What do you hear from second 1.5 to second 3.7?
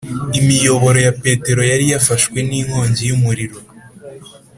yari yafashwe n'inkongi y'umuriro